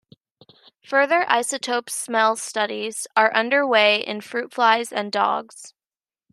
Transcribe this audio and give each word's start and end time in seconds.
Further 0.83 1.25
isotope 1.25 1.87
smell 1.91 2.35
studies 2.35 3.05
are 3.15 3.31
under 3.35 3.67
way 3.67 3.97
in 3.97 4.21
fruit 4.21 4.51
flies 4.51 4.91
and 4.91 5.11
dogs. 5.11 5.75